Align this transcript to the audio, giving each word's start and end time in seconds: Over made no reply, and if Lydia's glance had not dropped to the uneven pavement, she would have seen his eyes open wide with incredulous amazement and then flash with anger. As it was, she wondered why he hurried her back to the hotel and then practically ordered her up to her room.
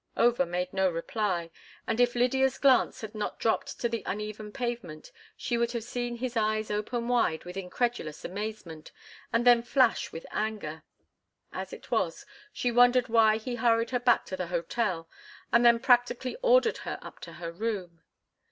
Over 0.17 0.47
made 0.47 0.73
no 0.73 0.89
reply, 0.89 1.51
and 1.85 1.99
if 1.99 2.15
Lydia's 2.15 2.57
glance 2.57 3.01
had 3.01 3.13
not 3.13 3.37
dropped 3.37 3.79
to 3.81 3.87
the 3.87 4.01
uneven 4.07 4.51
pavement, 4.51 5.11
she 5.37 5.59
would 5.59 5.73
have 5.73 5.83
seen 5.83 6.15
his 6.15 6.35
eyes 6.35 6.71
open 6.71 7.07
wide 7.07 7.45
with 7.45 7.55
incredulous 7.55 8.25
amazement 8.25 8.91
and 9.31 9.45
then 9.45 9.61
flash 9.61 10.11
with 10.11 10.25
anger. 10.31 10.81
As 11.53 11.71
it 11.71 11.91
was, 11.91 12.25
she 12.51 12.71
wondered 12.71 13.09
why 13.09 13.37
he 13.37 13.57
hurried 13.57 13.91
her 13.91 13.99
back 13.99 14.25
to 14.25 14.35
the 14.35 14.47
hotel 14.47 15.07
and 15.53 15.63
then 15.63 15.77
practically 15.79 16.35
ordered 16.41 16.77
her 16.79 16.97
up 17.03 17.19
to 17.19 17.33
her 17.33 17.51
room. 17.51 18.01